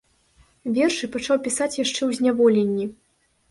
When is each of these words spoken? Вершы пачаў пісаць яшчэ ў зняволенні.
Вершы 0.77 1.09
пачаў 1.17 1.37
пісаць 1.49 1.77
яшчэ 1.83 1.99
ў 2.09 2.21
зняволенні. 2.23 2.85